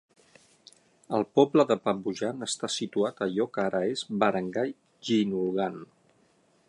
[1.17, 4.75] El poble de Pambujan està situat a allò que ara és Barangay
[5.11, 5.79] Ginulgan.